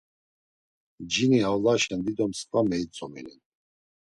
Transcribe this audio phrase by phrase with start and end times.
[1.11, 3.41] Cini Avlaşen dido msǩva meitzomilen.